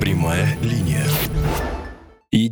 Прямая 0.00 0.56
линия. 0.60 0.83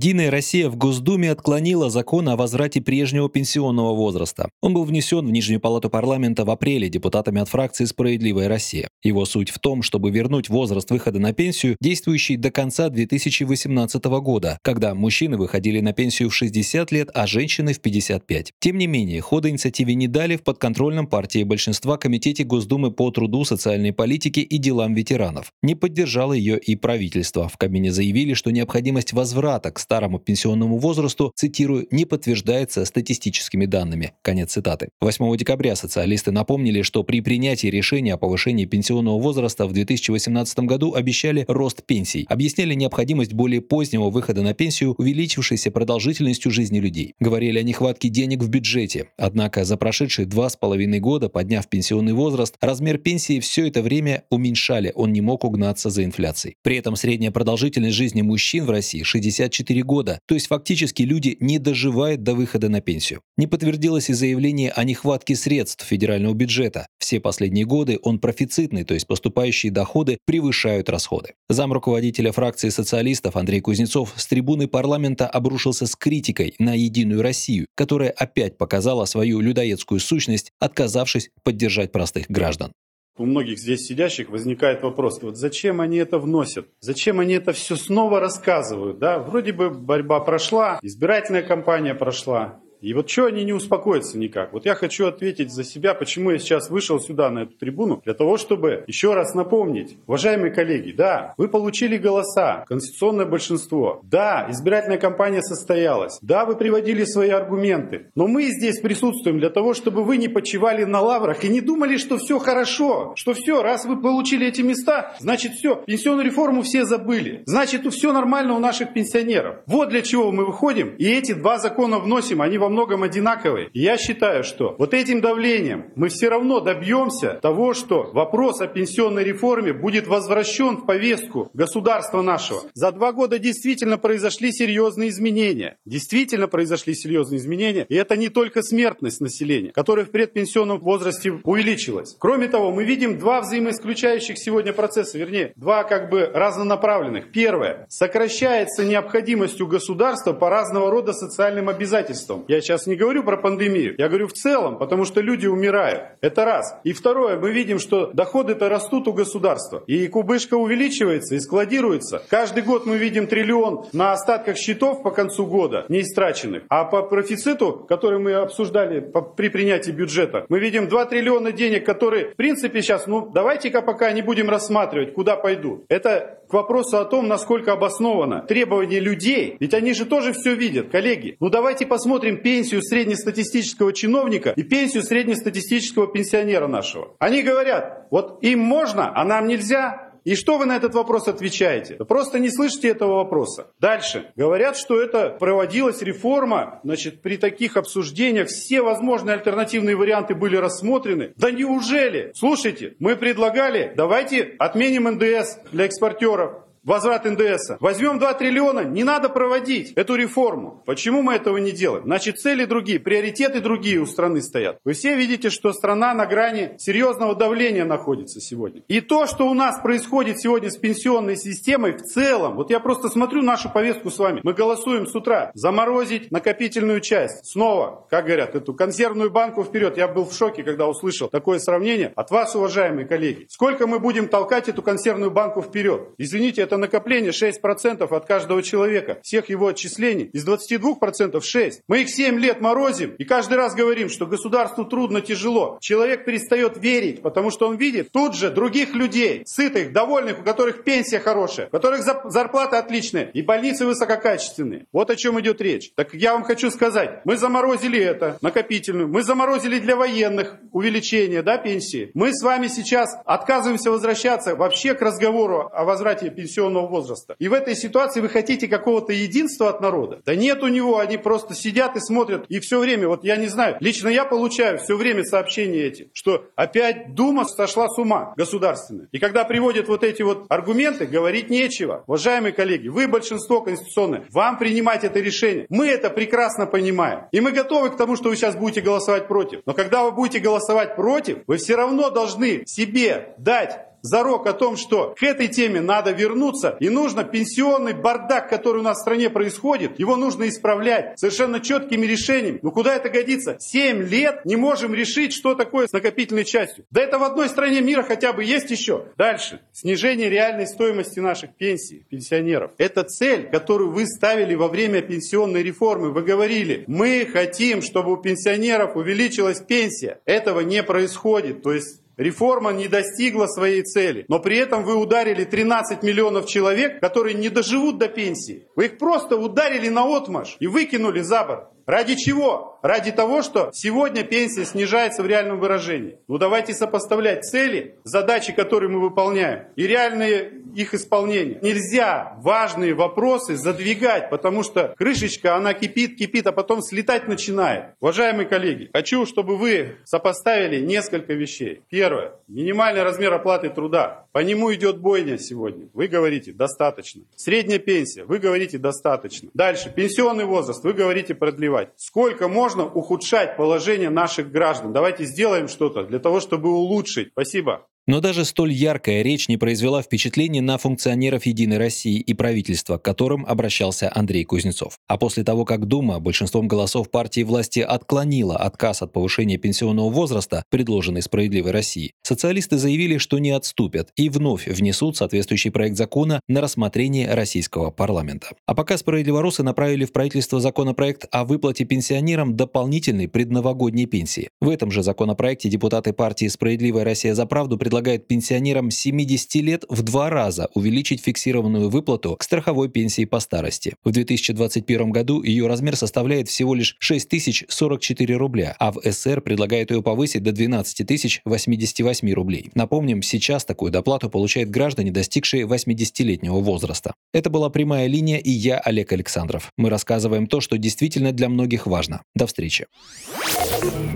Единая 0.03 0.33
Россия 0.33 0.69
в 0.69 0.75
Госдуме 0.75 1.31
отклонила 1.31 1.89
закон 1.89 2.29
о 2.29 2.35
возврате 2.35 2.81
прежнего 2.81 3.29
пенсионного 3.29 3.95
возраста. 3.95 4.49
Он 4.61 4.75
был 4.75 4.83
внесен 4.83 5.25
в 5.25 5.31
Нижнюю 5.31 5.61
палату 5.61 5.91
парламента 5.91 6.45
в 6.45 6.51
апреле 6.51 6.89
депутатами 6.89 7.41
от 7.41 7.49
фракции 7.49 7.85
«Справедливая 7.85 8.49
Россия». 8.49 8.89
Его 9.05 9.25
суть 9.27 9.51
в 9.51 9.61
том, 9.61 9.85
чтобы 9.85 10.11
вернуть 10.11 10.49
возраст 10.49 10.91
выхода 10.91 11.21
на 11.21 11.33
пенсию, 11.33 11.77
действующий 11.81 12.37
до 12.37 12.51
конца 12.51 12.89
2018 12.89 14.05
года, 14.05 14.59
когда 14.63 14.93
мужчины 14.97 15.37
выходили 15.37 15.79
на 15.79 15.93
пенсию 15.93 16.31
в 16.31 16.35
60 16.35 16.91
лет, 16.91 17.09
а 17.15 17.29
женщины 17.29 17.73
в 17.73 17.79
55. 17.79 18.55
Тем 18.59 18.79
не 18.79 18.89
менее, 18.89 19.21
хода 19.21 19.51
инициативе 19.51 19.95
не 19.95 20.09
дали 20.09 20.35
в 20.35 20.43
подконтрольном 20.43 21.07
партии 21.07 21.45
большинства 21.45 21.97
Комитете 21.97 22.43
Госдумы 22.43 22.91
по 22.91 23.13
труду, 23.13 23.45
социальной 23.45 23.93
политике 23.93 24.41
и 24.41 24.59
делам 24.59 24.95
ветеранов. 24.95 25.53
Не 25.63 25.77
поддержало 25.77 26.33
ее 26.33 26.59
и 26.59 26.75
правительство. 26.75 27.49
В 27.49 27.57
Кабине 27.57 27.93
заявили, 27.93 28.35
что 28.35 28.51
необходимость 28.51 29.13
возврата 29.13 29.71
к 29.71 29.79
старому 29.93 30.19
пенсионному 30.19 30.79
возрасту, 30.79 31.33
цитирую, 31.37 31.87
не 31.91 32.07
подтверждается 32.07 32.87
статистическими 32.87 33.67
данными. 33.67 34.15
Конец 34.23 34.53
цитаты. 34.53 34.89
8 35.03 35.37
декабря 35.37 35.77
социалисты 35.77 36.31
напомнили, 36.31 36.81
что 36.81 37.05
при 37.05 37.21
принятии 37.21 37.67
решения 37.67 38.15
о 38.15 38.17
повышении 38.17 38.65
пенсионного 38.65 39.21
возраста 39.21 39.67
в 39.67 39.75
2018 39.75 40.61
году 40.61 40.95
обещали 40.95 41.45
рост 41.47 41.85
пенсий, 41.85 42.25
объясняли 42.31 42.73
необходимость 42.73 43.35
более 43.35 43.61
позднего 43.61 44.09
выхода 44.09 44.41
на 44.41 44.55
пенсию 44.55 44.95
увеличившейся 44.97 45.71
продолжительностью 45.71 46.51
жизни 46.51 46.79
людей. 46.81 47.13
Говорили 47.21 47.59
о 47.59 47.63
нехватке 47.63 48.09
денег 48.09 48.43
в 48.43 48.49
бюджете. 48.49 49.09
Однако 49.19 49.67
за 49.67 49.77
прошедшие 49.77 50.25
два 50.25 50.49
с 50.49 50.57
половиной 50.57 51.01
года, 51.01 51.29
подняв 51.29 51.69
пенсионный 51.69 52.15
возраст, 52.15 52.57
размер 52.63 52.97
пенсии 52.97 53.41
все 53.41 53.69
это 53.69 53.83
время 53.83 54.25
уменьшали, 54.31 54.91
он 54.95 55.13
не 55.13 55.21
мог 55.21 55.45
угнаться 55.45 55.91
за 55.91 56.03
инфляцией. 56.03 56.57
При 56.63 56.79
этом 56.79 56.97
средняя 56.97 57.31
продолжительность 57.31 57.97
жизни 57.97 58.23
мужчин 58.23 58.65
в 58.65 58.71
России 58.71 59.03
64 59.03 59.82
4 59.83 59.85
года, 59.85 60.19
то 60.27 60.35
есть 60.35 60.47
фактически 60.47 61.03
люди 61.03 61.37
не 61.41 61.59
доживают 61.59 62.23
до 62.23 62.35
выхода 62.35 62.69
на 62.69 62.81
пенсию. 62.81 63.21
Не 63.37 63.47
подтвердилось 63.47 64.11
и 64.11 64.15
заявление 64.15 64.71
о 64.71 64.85
нехватке 64.85 65.35
средств 65.35 65.85
федерального 65.85 66.35
бюджета. 66.35 66.87
Все 66.99 67.21
последние 67.21 67.65
годы 67.65 67.99
он 68.03 68.19
профицитный, 68.19 68.85
то 68.85 68.95
есть 68.95 69.07
поступающие 69.07 69.73
доходы 69.73 70.19
превышают 70.25 70.89
расходы. 70.89 71.35
Зам 71.49 71.73
руководителя 71.73 72.33
фракции 72.33 72.71
социалистов 72.71 73.37
Андрей 73.37 73.61
Кузнецов 73.61 74.13
с 74.17 74.27
трибуны 74.27 74.69
парламента 74.69 75.27
обрушился 75.27 75.87
с 75.87 75.97
критикой 75.97 76.55
на 76.59 76.75
«Единую 76.75 77.23
Россию», 77.23 77.67
которая 77.75 78.11
опять 78.11 78.57
показала 78.59 79.05
свою 79.05 79.41
людоедскую 79.41 80.01
сущность, 80.01 80.53
отказавшись 80.61 81.31
поддержать 81.43 81.93
простых 81.93 82.27
граждан. 82.29 82.73
У 83.19 83.27
многих 83.27 83.59
здесь 83.59 83.81
сидящих 83.87 84.31
возникает 84.31 84.83
вопрос, 84.83 85.21
вот 85.23 85.37
зачем 85.37 85.83
они 85.83 85.99
это 85.99 86.19
вносят? 86.19 86.69
Зачем 86.81 87.21
они 87.21 87.35
это 87.35 87.53
все 87.53 87.77
снова 87.77 88.21
рассказывают? 88.21 88.99
Да? 88.99 89.19
Вроде 89.19 89.53
бы 89.53 89.69
борьба 89.69 90.21
прошла, 90.21 90.79
избирательная 90.81 91.43
кампания 91.43 91.95
прошла, 91.95 92.62
и 92.83 92.95
вот 92.95 93.09
что 93.09 93.27
они 93.27 93.45
не 93.45 93.53
успокоятся 93.53 94.19
никак? 94.19 94.53
Вот 94.53 94.67
я 94.67 94.75
хочу 94.75 95.07
ответить 95.07 95.53
за 95.53 95.63
себя, 95.63 95.95
почему 95.95 96.33
я 96.33 96.39
сейчас 96.39 96.69
вышел 96.69 96.99
сюда, 96.99 97.31
на 97.31 97.45
эту 97.45 97.53
трибуну, 97.53 98.03
для 98.05 98.15
того, 98.15 98.37
чтобы 98.37 98.85
еще 98.89 99.15
раз 99.15 99.35
напомнить. 99.35 99.97
Уважаемые 100.09 100.53
коллеги, 100.53 100.91
да, 100.91 101.35
вы 101.37 101.47
получили 101.47 101.97
голоса, 101.97 102.65
конституционное 102.67 103.25
большинство. 103.25 104.01
Да, 104.03 104.47
избирательная 104.51 104.99
кампания 104.99 105.43
состоялась. 105.43 106.19
Да, 106.23 106.45
вы 106.45 106.57
приводили 106.57 107.05
свои 107.05 107.31
аргументы. 107.31 108.11
Но 108.17 108.27
мы 108.27 108.45
здесь 108.47 108.81
присутствуем 108.81 109.39
для 109.39 109.51
того, 109.51 109.75
чтобы 109.75 110.03
вы 110.03 110.17
не 110.17 110.29
почивали 110.29 110.83
на 110.83 111.01
лаврах 111.01 111.45
и 111.45 111.49
не 111.49 111.61
думали, 111.61 111.97
что 111.97 112.19
все 112.19 112.41
хорошо, 112.41 113.13
что 113.15 113.33
все, 113.35 113.63
раз 113.63 113.85
вы 113.85 114.01
получили 114.01 114.49
эти 114.49 114.63
места, 114.63 115.15
значит 115.21 115.53
все, 115.53 115.77
пенсионную 115.77 116.27
реформу 116.27 116.63
все 116.63 116.85
забыли. 116.85 117.45
Значит, 117.47 117.87
все 117.93 118.13
нормально 118.13 118.55
у 118.55 118.59
наших 118.59 118.93
пенсионеров. 118.93 119.61
Вот 119.67 119.91
для 119.91 120.03
чего 120.03 120.33
мы 120.33 120.45
выходим 120.45 120.97
и 120.97 121.05
эти 121.05 121.33
два 121.33 121.59
закона 121.59 121.99
вносим, 121.99 122.43
они 122.43 122.59
вам 122.59 122.72
многом 122.73 123.03
одинаковые. 123.03 123.71
Я 123.73 123.97
считаю, 123.99 124.43
что 124.43 124.75
вот 124.79 124.95
этим 124.95 125.21
давлением 125.21 125.93
мы 125.95 126.09
все 126.09 126.29
равно 126.29 126.61
добьемся 126.61 127.39
того, 127.43 127.75
что 127.75 128.11
вопрос 128.13 128.61
о 128.61 128.67
пенсионной 128.67 129.25
реформе 129.25 129.73
будет 129.73 130.07
возвращен 130.07 130.79
в 130.79 130.87
повестку 130.87 131.51
государства 131.55 132.23
нашего. 132.23 132.63
За 132.75 132.91
два 132.91 133.13
года 133.13 133.39
действительно 133.39 133.99
произошли 133.99 134.51
серьезные 134.53 135.11
изменения. 135.11 135.77
Действительно 135.85 136.49
произошли 136.49 136.95
серьезные 136.95 137.39
изменения. 137.39 137.85
И 137.89 137.95
это 137.95 138.17
не 138.17 138.31
только 138.31 138.63
смертность 138.63 139.21
населения, 139.21 139.71
которая 139.73 140.07
в 140.07 140.11
предпенсионном 140.11 140.81
возрасте 140.81 141.41
увеличилась. 141.45 142.17
Кроме 142.19 142.49
того, 142.49 142.73
мы 142.73 142.85
видим 142.85 143.19
два 143.19 143.43
взаимоисключающих 143.43 144.39
сегодня 144.39 144.73
процесса, 144.73 145.19
вернее, 145.19 145.53
два 145.57 145.85
как 145.85 146.11
бы 146.11 146.31
разнонаправленных. 146.33 147.31
Первое. 147.33 147.87
Сокращается 147.91 148.85
необходимость 148.85 149.61
у 149.61 149.67
государства 149.67 150.33
по 150.33 150.49
разного 150.49 150.91
рода 150.91 151.13
социальным 151.13 151.69
обязательствам. 151.69 152.45
Я 152.49 152.62
сейчас 152.63 152.87
не 152.87 152.97
говорю 152.97 153.23
про 153.25 153.37
пандемию, 153.37 153.95
я 153.99 154.09
говорю 154.09 154.29
в 154.29 154.33
целом, 154.33 154.79
потому 154.79 155.05
что 155.05 155.21
люди 155.21 155.47
умирают. 155.47 156.03
Это 156.21 156.45
раз. 156.45 156.75
И 156.85 156.93
второе, 156.93 157.39
мы 157.39 157.53
видим, 157.53 157.79
что 157.79 158.11
доходы-то 158.13 158.69
растут 158.69 159.09
у 159.09 159.13
государства. 159.13 159.83
И 159.87 160.07
кубышка 160.09 160.55
увеличивается 160.55 161.35
и 161.35 161.41
складируется. 161.41 162.23
Каждый 162.29 162.63
год 162.63 162.87
мы 162.87 162.97
видим 162.99 163.27
триллион 163.27 163.87
на 163.93 164.13
остатках 164.13 164.57
счетов 164.57 165.03
по 165.03 165.11
концу 165.11 165.47
года, 165.47 165.85
не 165.89 166.01
истраченных. 166.03 166.63
А 166.69 166.85
по 166.85 167.03
профициту, 167.03 167.85
который 167.89 168.19
мы 168.19 168.35
обсуждали 168.35 169.01
при 169.37 169.49
принятии 169.49 169.91
бюджета, 169.91 170.47
мы 170.49 170.61
видим 170.61 170.89
2 170.89 171.05
триллиона 171.07 171.53
денег, 171.53 171.85
которые, 171.85 172.31
в 172.31 172.37
принципе, 172.37 172.83
сейчас, 172.83 173.07
ну, 173.07 173.29
давайте-ка 173.33 173.83
пока 173.83 174.13
не 174.13 174.23
будем 174.23 174.49
рассматривать, 174.49 175.15
куда 175.15 175.37
пойдут. 175.37 175.85
Это 175.89 176.39
к 176.49 176.55
вопросу 176.55 176.99
о 176.99 177.05
том, 177.05 177.29
насколько 177.29 177.73
обосновано 177.73 178.45
требование 178.47 179.01
людей, 179.01 179.57
ведь 179.59 179.75
они 179.75 179.95
же 179.95 180.05
тоже 180.05 180.33
все 180.33 180.55
видят, 180.55 180.91
коллеги. 180.91 181.37
Ну 181.41 181.49
давайте 181.49 181.87
посмотрим 181.87 182.37
пенсию 182.53 182.83
среднестатистического 182.83 183.95
чиновника 183.95 184.51
и 184.55 184.63
пенсию 184.63 185.05
среднестатистического 185.05 186.07
пенсионера 186.07 186.67
нашего. 186.67 187.17
Они 187.19 187.41
говорят, 187.41 188.07
вот 188.11 188.45
им 188.45 188.59
можно, 188.59 189.11
а 189.19 189.25
нам 189.25 189.47
нельзя. 189.47 190.13
И 190.25 190.35
что 190.35 190.59
вы 190.59 190.67
на 190.67 190.77
этот 190.77 190.95
вопрос 190.95 191.29
отвечаете? 191.29 191.95
Просто 191.95 192.39
не 192.39 192.51
слышите 192.51 192.89
этого 192.89 193.15
вопроса. 193.15 193.69
Дальше. 193.81 194.33
Говорят, 194.37 194.77
что 194.77 195.01
это 195.01 195.31
проводилась 195.31 196.03
реформа, 196.03 196.81
значит, 196.85 197.23
при 197.23 197.39
таких 197.39 197.79
обсуждениях 197.79 198.49
все 198.49 198.83
возможные 198.83 199.37
альтернативные 199.37 199.97
варианты 199.97 200.35
были 200.35 200.57
рассмотрены. 200.57 201.33
Да 201.37 201.51
неужели? 201.51 202.33
Слушайте, 202.35 202.97
мы 202.99 203.17
предлагали, 203.17 203.95
давайте 203.97 204.43
отменим 204.59 205.05
НДС 205.05 205.57
для 205.73 205.87
экспортеров 205.87 206.67
возврат 206.85 207.25
НДС. 207.25 207.77
Возьмем 207.81 208.19
2 208.19 208.35
триллиона, 208.35 208.81
не 208.81 209.05
надо 209.05 209.29
проводить 209.29 209.93
эту 209.93 210.15
реформу. 210.15 210.83
Почему 210.87 211.23
мы 211.23 211.35
этого 211.35 211.59
не 211.59 211.73
делаем? 211.73 212.05
Значит, 212.05 212.39
цели 212.39 212.65
другие, 212.65 212.99
приоритеты 212.99 213.61
другие 213.61 213.99
у 213.99 214.07
страны 214.07 214.43
стоят. 214.43 214.79
Вы 214.85 214.93
все 214.93 215.17
видите, 215.17 215.51
что 215.51 215.73
страна 215.73 216.15
на 216.15 216.27
грани 216.27 216.75
серьезного 216.79 217.35
давления 217.35 217.85
находится 217.85 218.41
сегодня. 218.41 218.83
И 218.89 219.01
то, 219.01 219.27
что 219.27 219.49
у 219.49 219.55
нас 219.55 219.81
происходит 219.81 220.41
сегодня 220.41 220.71
с 220.71 220.77
пенсионной 220.77 221.37
системой 221.37 221.93
в 221.93 222.03
целом, 222.03 222.57
вот 222.57 222.71
я 222.71 222.81
просто 222.81 223.09
смотрю 223.09 223.43
нашу 223.43 223.71
повестку 223.71 224.11
с 224.11 224.19
вами. 224.19 224.41
Мы 224.43 224.53
голосуем 224.53 225.07
с 225.07 225.15
утра 225.15 225.51
заморозить 225.55 226.31
накопительную 226.31 227.01
часть. 227.01 227.47
Снова, 227.47 228.07
как 228.11 228.27
говорят, 228.27 228.55
эту 228.55 228.75
консервную 228.75 229.31
банку 229.31 229.63
вперед. 229.63 229.97
Я 229.97 230.09
был 230.09 230.25
в 230.25 230.35
шоке, 230.35 230.63
когда 230.63 230.89
услышал 230.89 231.29
такое 231.29 231.59
сравнение 231.59 232.13
от 232.17 232.31
вас, 232.31 232.55
уважаемые 232.55 233.07
коллеги. 233.07 233.47
Сколько 233.49 233.87
мы 233.87 233.99
будем 233.99 234.29
толкать 234.29 234.69
эту 234.69 234.83
консервную 234.83 235.31
банку 235.31 235.63
вперед? 235.63 236.09
Извините, 236.19 236.63
это 236.63 236.72
это 236.73 236.79
накопление 236.79 237.33
6% 237.33 238.03
от 238.03 238.27
каждого 238.27 238.63
человека. 238.63 239.19
Всех 239.23 239.51
его 239.51 239.67
отчислений. 239.67 240.31
Из 240.33 240.47
22% 240.47 241.41
6. 241.43 241.83
Мы 241.87 242.01
их 242.01 242.09
7 242.09 242.39
лет 242.39 242.63
морозим 242.63 243.15
и 243.19 243.25
каждый 243.25 243.59
раз 243.59 243.75
говорим, 243.75 244.09
что 244.09 244.27
государству 244.27 244.87
трудно, 244.87 245.21
тяжело. 245.21 245.77
Человек 245.83 246.25
перестает 246.25 246.79
верить, 246.79 247.21
потому 247.21 247.51
что 247.51 247.69
он 247.69 247.77
видит 247.77 248.11
тут 248.11 248.35
же 248.35 248.51
других 248.51 248.95
людей, 248.95 249.43
сытых, 249.45 249.93
довольных, 249.93 250.41
у 250.41 250.43
которых 250.43 250.83
пенсия 250.83 251.19
хорошая, 251.19 251.67
у 251.67 251.71
которых 251.71 252.03
зарплата 252.03 252.79
отличная 252.79 253.25
и 253.25 253.43
больницы 253.43 253.85
высококачественные. 253.85 254.87
Вот 254.93 255.11
о 255.11 255.17
чем 255.17 255.39
идет 255.41 255.61
речь. 255.61 255.93
Так 255.95 256.15
я 256.15 256.33
вам 256.33 256.43
хочу 256.43 256.71
сказать, 256.71 257.21
мы 257.25 257.37
заморозили 257.37 258.01
это, 258.01 258.39
накопительную, 258.41 259.09
мы 259.09 259.23
заморозили 259.23 259.79
для 259.79 259.97
военных 259.97 260.57
увеличение 260.73 261.43
да, 261.43 261.59
пенсии. 261.59 262.11
Мы 262.15 262.33
с 262.33 262.43
вами 262.43 262.69
сейчас 262.69 263.11
отказываемся 263.27 263.91
возвращаться 263.91 264.55
вообще 264.57 264.95
к 264.95 265.03
разговору 265.03 265.71
о 265.71 265.85
возврате 265.85 266.31
пенсионного 266.31 266.62
пенсионного 266.63 266.87
возраста. 266.87 267.35
И 267.39 267.49
в 267.49 267.53
этой 267.53 267.75
ситуации 267.75 268.21
вы 268.21 268.29
хотите 268.29 268.69
какого-то 268.69 269.13
единства 269.13 269.69
от 269.69 269.81
народа? 269.81 270.21
Да 270.25 270.35
нет 270.35 270.63
у 270.63 270.69
него, 270.69 270.99
они 270.99 271.19
просто 271.19 271.55
сидят 271.55 271.97
и 271.97 272.01
смотрят, 272.01 272.47
и 272.49 272.61
все 272.61 272.79
время, 272.79 273.09
вот 273.09 273.25
я 273.25 273.37
не 273.37 273.49
знаю, 273.49 273.77
лично 273.81 274.09
я 274.09 274.25
получаю 274.25 274.79
все 274.79 274.97
время 274.97 275.25
сообщения 275.25 275.83
эти, 275.83 276.11
что 276.13 276.47
опять 276.55 277.15
Дума 277.15 277.45
сошла 277.45 277.89
с 277.89 277.99
ума 277.99 278.35
государственная. 278.37 279.09
И 279.13 279.19
когда 279.19 279.45
приводят 279.45 279.89
вот 279.89 280.05
эти 280.05 280.23
вот 280.23 280.47
аргументы, 280.49 281.07
говорить 281.07 281.51
нечего. 281.51 282.05
Уважаемые 282.07 282.53
коллеги, 282.53 282.89
вы 282.89 283.09
большинство 283.09 283.61
конституционное, 283.61 284.25
вам 284.31 284.59
принимать 284.59 285.05
это 285.05 285.21
решение. 285.21 285.67
Мы 285.69 285.89
это 285.89 286.11
прекрасно 286.11 286.67
понимаем. 286.67 287.23
И 287.33 287.41
мы 287.41 287.53
готовы 287.53 287.91
к 287.91 287.97
тому, 287.97 288.17
что 288.17 288.29
вы 288.29 288.37
сейчас 288.37 288.57
будете 288.57 288.81
голосовать 288.81 289.29
против. 289.29 289.61
Но 289.67 289.75
когда 289.75 290.05
вы 290.05 290.13
будете 290.13 290.39
голосовать 290.39 290.97
против, 290.97 291.39
вы 291.47 291.57
все 291.57 291.75
равно 291.75 292.11
должны 292.11 292.63
себе 292.67 293.35
дать 293.39 293.92
зарок 294.03 294.47
о 294.47 294.53
том, 294.53 294.77
что 294.77 295.15
к 295.19 295.23
этой 295.23 295.49
теме 295.49 295.81
надо 295.81 296.11
вернуться, 296.11 296.77
и 296.81 296.89
нужно 296.89 297.25
пенсионный 297.25 297.95
бардак, 297.95 298.51
который 298.51 298.79
у 298.79 298.83
нас 298.83 298.99
в 298.99 299.01
стране 299.01 299.31
происходит, 299.31 299.99
его 299.99 300.17
нужно 300.17 300.49
исправлять 300.49 301.19
совершенно 301.19 301.61
четкими 301.61 302.05
решениями. 302.05 302.59
Ну 302.63 302.71
куда 302.71 302.97
это 302.97 303.09
годится? 303.09 303.57
Семь 303.59 304.03
лет 304.03 304.45
не 304.45 304.57
можем 304.57 304.95
решить, 304.95 305.33
что 305.33 305.55
такое 305.55 305.87
с 305.87 305.93
накопительной 305.93 306.45
частью. 306.45 306.85
Да 306.91 307.01
это 307.01 307.19
в 307.19 307.23
одной 307.23 307.49
стране 307.49 307.81
мира 307.81 308.03
хотя 308.03 308.33
бы 308.33 308.45
есть 308.45 308.71
еще. 308.71 309.07
Дальше. 309.17 309.61
Снижение 309.73 310.29
реальной 310.29 310.67
стоимости 310.67 311.21
наших 311.21 311.55
пенсий, 311.55 312.05
пенсионеров. 312.11 312.73
Это 312.79 313.05
цель, 313.05 313.49
которую 313.51 313.91
вы 313.93 314.07
ставили 314.07 314.55
во 314.55 314.69
время 314.69 315.01
пенсионной 315.03 315.63
реформы. 315.63 316.11
Вы 316.11 316.23
говорили, 316.23 316.85
мы 316.87 317.29
хотим, 317.33 317.83
чтобы 317.83 318.13
у 318.13 318.17
пенсионеров 318.17 318.97
увеличилась 318.97 319.61
пенсия. 319.61 320.21
Этого 320.25 320.61
не 320.61 320.83
происходит. 320.83 321.63
То 321.63 321.73
есть 321.73 322.02
Реформа 322.23 322.71
не 322.71 322.87
достигла 322.87 323.47
своей 323.47 323.83
цели, 323.83 324.25
но 324.29 324.39
при 324.39 324.57
этом 324.57 324.85
вы 324.85 324.95
ударили 324.95 325.43
13 325.43 326.05
миллионов 326.05 326.47
человек, 326.47 327.01
которые 327.01 327.35
не 327.35 327.49
доживут 327.49 327.99
до 327.99 328.07
пенсии. 328.07 328.69
Вы 328.77 328.87
их 328.87 328.99
просто 328.99 329.37
ударили 329.37 329.89
на 329.89 330.05
отмаш 330.05 330.57
и 330.61 330.69
выкинули 330.69 331.21
за 331.21 331.43
борт. 331.43 331.71
Ради 331.85 332.15
чего? 332.15 332.72
Ради 332.83 333.13
того, 333.13 333.43
что 333.43 333.71
сегодня 333.73 334.25
пенсия 334.25 334.65
снижается 334.65 335.23
в 335.23 335.27
реальном 335.27 335.61
выражении. 335.61 336.19
Ну 336.27 336.37
давайте 336.37 336.75
сопоставлять 336.75 337.45
цели, 337.45 337.95
задачи, 338.03 338.53
которые 338.53 338.91
мы 338.91 339.01
выполняем, 339.01 339.67
и 339.77 339.87
реальные 339.87 340.53
их 340.75 340.93
исполнение. 340.93 341.59
Нельзя 341.63 342.37
важные 342.39 342.95
вопросы 342.95 343.57
задвигать, 343.57 344.31
потому 344.31 344.65
что 344.65 344.95
крышечка, 344.99 345.55
она 345.55 345.75
кипит, 345.75 346.17
кипит, 346.17 346.47
а 346.47 346.53
потом 346.53 346.83
слетать 346.83 347.29
начинает. 347.29 347.95
Уважаемые 348.01 348.47
коллеги, 348.47 348.91
хочу, 348.93 349.27
чтобы 349.27 349.57
вы 349.57 349.97
сопоставили 350.05 350.81
несколько 350.81 351.35
вещей. 351.35 351.83
Первое. 351.89 352.33
Минимальный 352.49 353.03
размер 353.03 353.33
оплаты 353.33 353.71
труда. 353.71 354.27
По 354.33 354.41
нему 354.41 354.75
идет 354.75 354.99
бойня 354.99 355.39
сегодня. 355.39 355.89
Вы 355.93 356.09
говорите, 356.09 356.53
достаточно. 356.53 357.23
Средняя 357.37 357.79
пенсия. 357.79 358.25
Вы 358.25 358.39
говорите, 358.39 358.79
достаточно. 358.79 359.51
Дальше. 359.55 359.93
Пенсионный 359.95 360.45
возраст. 360.45 360.83
Вы 360.83 360.95
говорите, 360.95 361.35
продлевать. 361.35 361.91
Сколько 361.97 362.49
можно 362.75 362.91
ухудшать 362.93 363.57
положение 363.57 364.11
наших 364.11 364.51
граждан? 364.51 364.93
Давайте 364.93 365.25
сделаем 365.25 365.69
что-то 365.69 366.05
для 366.05 366.19
того, 366.19 366.41
чтобы 366.41 366.71
улучшить. 366.71 367.29
Спасибо. 367.33 367.87
Но 368.09 368.21
даже 368.21 368.45
столь 368.45 368.73
яркая 368.73 369.23
речь 369.23 369.49
не 369.49 369.57
произвела 369.57 370.03
впечатления 370.03 370.61
на 370.61 370.77
функционеров 370.77 371.47
«Единой 371.47 371.79
России» 371.79 372.19
и 372.19 372.35
правительства, 372.35 372.99
к 372.99 373.03
которым 373.03 373.47
обращался 373.47 374.11
Андрей 374.13 374.43
Кузнецов. 374.43 374.99
А 375.07 375.17
после 375.17 375.45
того, 375.45 375.65
как 375.65 375.87
Дума 375.87 376.19
большинством 376.19 376.67
голосов 376.67 377.13
партии 377.13 377.43
власти 377.43 377.79
отклонила 377.79 378.57
отказ 378.57 379.03
от 379.03 379.13
повышения 379.13 379.57
пенсионного 379.57 380.11
возраста, 380.11 380.65
предложенный 380.69 381.23
«Справедливой 381.23 381.71
России», 381.71 382.13
социалисты 382.23 382.77
заявили, 382.77 383.19
что 383.19 383.39
не 383.39 383.51
отступят 383.53 384.11
и 384.17 384.29
вновь 384.29 384.67
внесут 384.67 385.17
соответствующий 385.17 385.71
проект 385.71 385.97
закона 385.97 386.41
на 386.49 386.61
рассмотрение 386.61 387.33
российского 387.33 387.93
парламента. 387.93 388.49
А 388.67 388.75
пока 388.75 388.97
«Справедливоросы» 388.97 389.63
направили 389.63 390.07
в 390.07 390.13
правительство 390.13 390.59
законопроект 390.59 391.27
о 391.31 391.45
выплате 391.45 391.85
пенсионерам 391.85 392.57
дополнительной 392.57 393.29
предновогодней 393.29 394.07
пенсии. 394.07 394.49
В 394.61 394.69
этом 394.69 394.91
же 394.91 395.05
законопроекте 395.05 395.69
депутаты 395.69 396.13
партии 396.13 396.49
«Справедливая 396.49 397.05
Россия 397.05 397.35
за 397.35 397.47
правду» 397.47 397.79
предлагает 397.93 398.27
пенсионерам 398.27 398.91
70 398.91 399.55
лет 399.57 399.85
в 399.87 400.01
два 400.01 400.31
раза 400.31 400.71
увеличить 400.73 401.23
фиксированную 401.23 401.91
выплату 401.91 402.37
к 402.39 402.43
страховой 402.43 402.89
пенсии 402.89 403.27
по 403.27 403.39
старости. 403.39 403.97
В 404.03 404.13
2021 404.13 405.11
году 405.11 405.43
ее 405.43 405.67
размер 405.67 405.95
составляет 405.97 406.49
всего 406.49 406.75
лишь 406.75 406.97
6044 407.01 408.35
рубля, 408.39 408.75
а 408.79 408.93
в 408.93 409.03
СР 409.05 409.43
предлагают 409.43 409.91
ее 409.91 410.03
повысить 410.03 410.43
до 410.43 410.53
12 410.53 411.03
088 411.45 412.33
рублей. 412.33 412.71
Напомним, 412.75 413.21
сейчас 413.21 413.67
такую 413.67 413.93
доплату 413.93 414.31
получают 414.31 414.71
граждане, 414.71 415.11
достигшие 415.11 415.67
80-летнего 415.67 416.61
возраста. 416.61 417.13
Это 417.35 417.51
была 417.51 417.69
прямая 417.69 418.07
линия 418.07 418.39
и 418.39 418.51
я, 418.51 418.79
Олег 418.79 419.13
Александров. 419.13 419.71
Мы 419.77 419.91
рассказываем 419.91 420.47
то, 420.47 420.63
что 420.63 420.79
действительно 420.79 421.33
для 421.33 421.51
многих 421.51 421.87
важно. 421.87 422.23
До 422.35 422.47
встречи. 422.47 422.87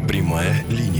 Прямая 0.08 0.64
линия. 0.70 0.95